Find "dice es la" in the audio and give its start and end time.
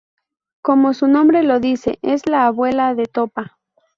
1.59-2.47